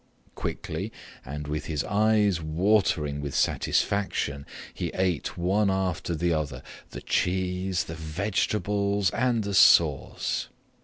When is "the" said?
6.15-6.33, 6.89-7.01, 7.83-7.93, 9.43-9.53